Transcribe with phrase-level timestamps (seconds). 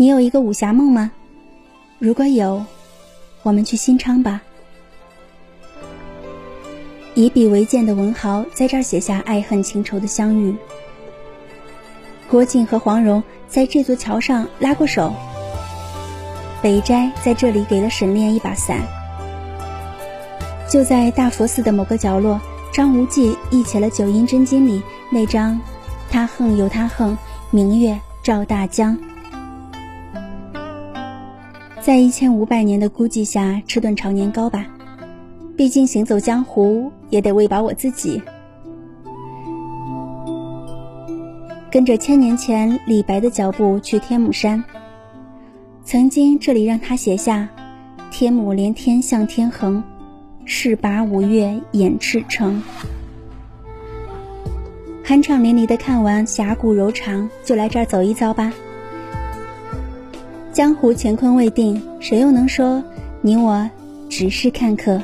[0.00, 1.10] 你有一个武侠梦吗？
[1.98, 2.64] 如果有，
[3.42, 4.40] 我们去新昌吧。
[7.14, 10.56] 以笔为鉴的文豪在这儿写下爱恨情仇的相遇。
[12.30, 15.12] 郭靖和黄蓉在这座桥上拉过手。
[16.62, 18.78] 北斋在这里给了沈炼一把伞。
[20.66, 22.40] 就在大佛寺的某个角落，
[22.72, 25.60] 张无忌忆起了《九阴真经》里那张
[26.10, 27.18] “他恨有他恨，
[27.50, 28.98] 明月照大江”。
[31.80, 34.66] 在一千五百年的孤寂下吃顿炒年糕吧，
[35.56, 38.22] 毕竟行走江湖也得喂饱我自己。
[41.70, 44.62] 跟着千年前李白的脚步去天姥山，
[45.82, 47.48] 曾经这里让他写下
[48.12, 49.82] “天姥连天向天横”。
[50.44, 52.60] 势拔五岳掩赤城，
[55.04, 58.52] 酣畅淋漓的看完峡谷柔肠，就来这儿走一遭吧。
[60.52, 62.82] 江湖乾坤未定，谁又能说
[63.22, 63.70] 你我
[64.08, 65.00] 只是看客？